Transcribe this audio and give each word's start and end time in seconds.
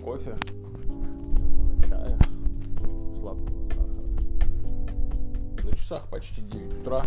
кофе, 0.00 0.36
черного 1.36 1.82
чая, 1.88 2.18
сладкого 3.16 3.68
сахара. 3.68 4.04
На 5.64 5.72
часах 5.76 6.08
почти 6.10 6.42
9 6.42 6.80
утра. 6.80 7.04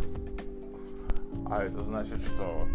А 1.48 1.64
это 1.64 1.82
значит, 1.84 2.22
что 2.22 2.68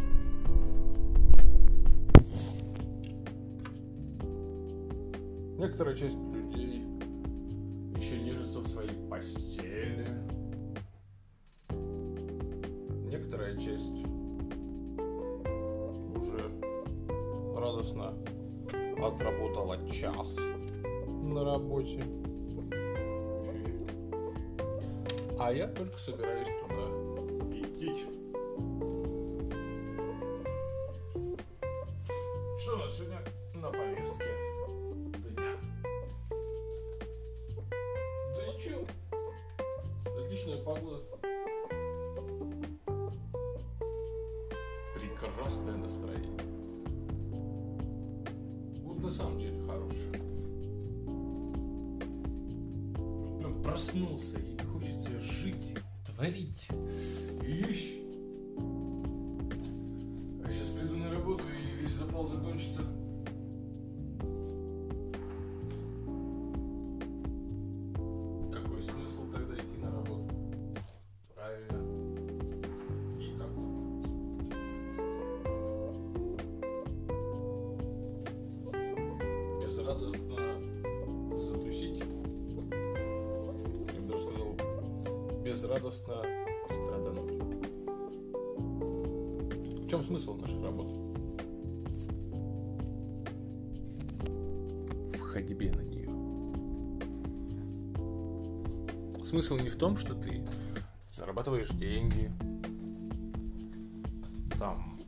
некоторая 5.58 5.94
часть 5.94 6.16
людей 6.32 6.82
еще 7.96 8.18
нежится 8.18 8.60
в 8.60 8.68
своей 8.68 8.90
постели. 9.08 10.06
Некоторая 13.04 13.56
часть 13.56 14.04
уже 16.14 16.50
радостно 17.56 18.14
отработала 19.02 19.76
час 19.88 20.36
на 21.22 21.44
работе. 21.44 22.02
А 25.38 25.52
я 25.52 25.68
только 25.68 25.98
собираюсь 25.98 26.48
туда 26.62 26.86
идти. 27.52 27.94
Что 32.58 32.74
у 32.74 32.78
нас 32.78 32.96
сегодня 32.96 33.18
на 33.54 33.70
повестке 33.70 34.24
дня? 35.30 35.56
Да 38.34 38.46
ничего. 38.52 38.84
Отличная 40.18 40.58
погода. 40.64 41.02
Прекрасное 44.94 45.76
настроение. 45.76 46.65
На 49.06 49.12
самом 49.12 49.38
деле 49.38 49.56
хорошее. 49.64 50.20
Вот 52.96 53.38
Прям 53.38 53.62
проснулся 53.62 54.36
и 54.36 54.58
хочется 54.66 55.20
жить, 55.20 55.78
творить. 56.04 56.66
Ищ. 57.40 57.92
А 60.44 60.50
сейчас 60.50 60.70
приду 60.70 60.96
на 60.96 61.08
работу 61.12 61.44
и 61.44 61.82
весь 61.82 61.92
запал 61.92 62.26
закончится. 62.26 62.82
Безрадостно 79.86 80.36
затусить. 81.38 82.02
Я 83.94 84.00
бы 84.00 84.08
даже 84.08 84.20
сказал, 84.20 84.56
безрадостно 85.44 86.14
страдануть. 86.72 87.32
В 89.84 89.88
чем 89.88 90.02
смысл 90.02 90.34
нашей 90.38 90.60
работы? 90.60 90.92
В 95.16 95.20
ходьбе 95.20 95.70
на 95.70 95.82
нее. 95.82 96.10
Смысл 99.24 99.56
не 99.56 99.68
в 99.68 99.76
том, 99.76 99.96
что 99.96 100.14
ты 100.16 100.44
зарабатываешь 101.14 101.70
деньги, 101.70 102.32
там 104.58 104.98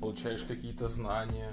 получаешь 0.00 0.44
какие-то 0.44 0.88
знания, 0.88 1.52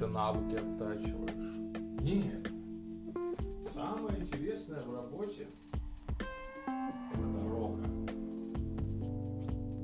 какие-то 0.00 0.06
навыки 0.06 0.54
оттачиваешь. 0.54 2.02
Нет. 2.02 2.50
Самое 3.72 4.20
интересное 4.20 4.80
в 4.80 4.94
работе 4.94 5.46
это 6.66 7.22
дорога. 7.22 7.82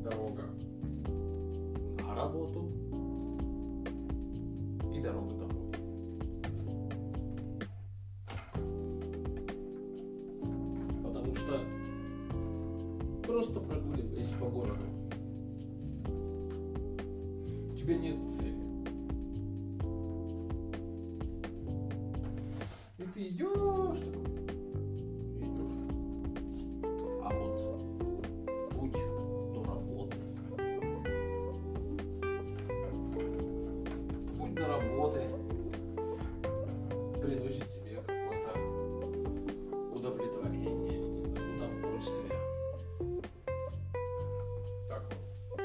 Дорога 0.03 0.45
на 2.03 2.15
работу 2.15 2.73
и 4.95 5.01
дорога 5.01 5.35
домой. 5.35 5.73
Потому 11.03 11.35
что 11.35 11.61
просто 13.27 13.61
прогуливаясь 13.61 14.31
по 14.41 14.47
городу, 14.47 14.87
у 17.71 17.77
тебя 17.77 17.99
нет 17.99 18.27
цели. 18.27 18.66
Приносит 37.27 37.69
тебе 37.73 37.97
какое-то 37.97 38.53
удовлетворение, 39.93 41.01
удовольствие. 41.57 42.39
Так 44.89 45.03
вот. 45.11 45.61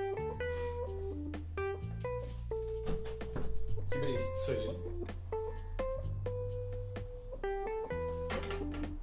У 3.77 3.94
тебя 3.94 4.07
есть 4.07 4.38
цель. 4.38 4.75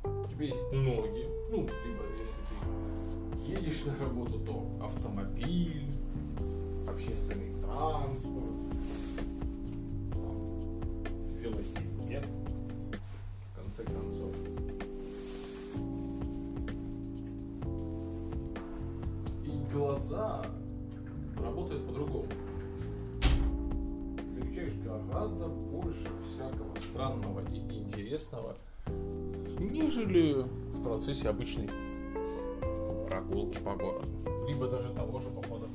У 0.02 0.28
тебя 0.28 0.44
есть 0.46 0.72
ноги. 0.72 1.26
Ну, 1.50 1.58
либо 1.58 2.02
если 2.18 2.40
ты 2.48 2.54
едешь 3.52 3.84
на 3.84 3.96
работу, 4.04 4.40
то 4.40 4.84
автомобиль, 4.84 5.92
общественный 6.88 7.52
транспорт, 7.62 8.58
там, 11.40 11.97
велосипед, 12.08 12.24
в 13.52 13.56
конце 13.56 13.84
концов. 13.84 14.34
И 19.44 19.72
глаза 19.72 20.44
работают 21.42 21.86
по-другому. 21.86 22.28
Ты 24.16 24.24
замечаешь 24.34 24.74
гораздо 24.84 25.48
больше 25.48 26.08
всякого 26.24 26.74
странного 26.76 27.42
и 27.52 27.78
интересного, 27.78 28.56
нежели 29.58 30.42
в 30.72 30.82
процессе 30.82 31.28
обычной 31.28 31.70
прогулки 33.08 33.58
по 33.58 33.74
городу. 33.74 34.08
Либо 34.48 34.68
даже 34.68 34.92
того 34.94 35.20
же 35.20 35.28
похода 35.28 35.67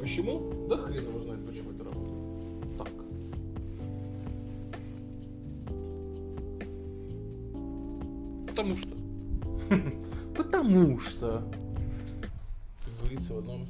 Почему? 0.00 0.66
Да 0.68 0.76
хрен 0.76 1.04
его 1.04 1.18
знает, 1.18 1.44
почему 1.46 1.72
это 1.72 1.84
работает. 1.84 2.78
Так. 2.78 2.88
Потому 8.46 8.76
что. 8.76 8.96
Потому 10.36 11.00
что. 11.00 11.42
Как 12.84 12.98
говорится 13.00 13.34
в 13.34 13.38
одном 13.38 13.66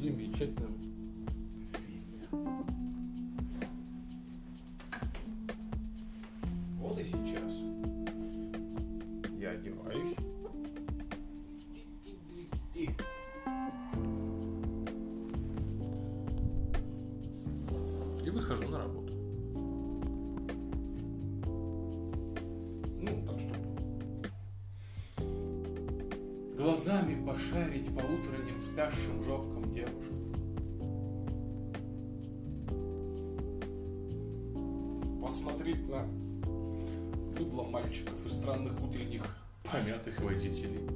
замечательном 0.00 0.83
глазами 26.64 27.22
пошарить 27.26 27.94
по 27.94 28.00
утренним 28.00 28.58
спящим 28.62 29.22
жопкам 29.22 29.70
девушек. 29.74 30.14
Посмотреть 35.22 35.86
на 35.90 36.06
быдло 37.36 37.64
мальчиков 37.64 38.14
и 38.24 38.30
странных 38.30 38.82
утренних 38.82 39.24
помятых 39.70 40.18
водителей. 40.22 40.88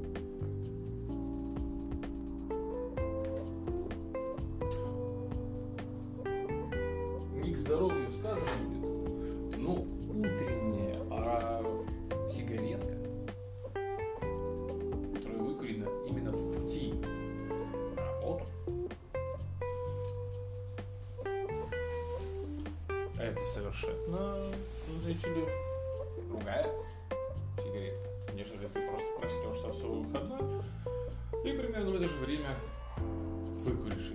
Не 7.45 7.53
к 7.53 7.59
здоровью 7.59 8.11
сказано 8.11 8.48
совершенно, 23.55 24.37
знаете 25.01 25.29
ли, 25.29 25.45
другая 26.29 26.71
сигаретка, 27.57 28.09
нежели 28.35 28.69
ты 28.69 28.89
просто 28.89 29.07
проснешься 29.21 29.69
в 29.69 29.77
свой 29.77 30.03
выходной 30.03 30.63
и 31.45 31.53
примерно 31.53 31.91
в 31.91 31.95
это 31.95 32.09
же 32.09 32.17
время 32.19 32.51
выкуришь. 33.65 34.13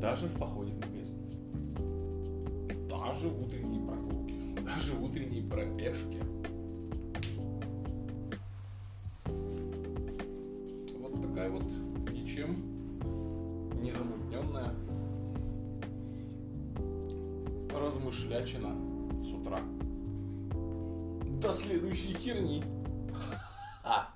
Даже 0.00 0.26
в 0.26 0.38
походе 0.38 0.72
в 0.72 0.76
магазин. 0.76 1.16
Даже 2.88 3.28
в 3.28 3.42
утренние 3.42 3.86
прогулки. 3.86 4.34
Даже 4.62 4.92
в 4.94 5.04
утренние 5.04 5.42
пробежки. 5.48 6.20
Вот 10.98 11.22
такая 11.22 11.50
вот 11.50 11.64
ничем 12.12 12.56
не 13.80 13.92
замутненная 13.92 14.74
размышлячина 17.82 18.70
с 19.24 19.32
утра. 19.32 19.60
До 21.40 21.52
следующей 21.52 22.14
херни. 22.14 22.64
А. 23.84 24.06